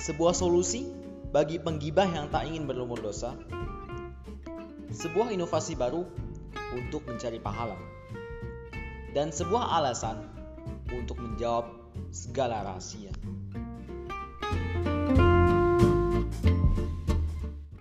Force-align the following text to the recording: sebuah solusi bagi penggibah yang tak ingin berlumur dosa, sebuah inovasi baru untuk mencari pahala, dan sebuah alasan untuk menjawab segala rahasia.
sebuah 0.00 0.32
solusi 0.32 0.88
bagi 1.28 1.60
penggibah 1.60 2.08
yang 2.08 2.32
tak 2.32 2.48
ingin 2.48 2.64
berlumur 2.64 2.96
dosa, 3.04 3.36
sebuah 4.88 5.28
inovasi 5.28 5.76
baru 5.76 6.08
untuk 6.72 7.04
mencari 7.04 7.36
pahala, 7.36 7.76
dan 9.12 9.28
sebuah 9.28 9.76
alasan 9.76 10.24
untuk 10.88 11.20
menjawab 11.20 11.68
segala 12.08 12.64
rahasia. 12.64 13.12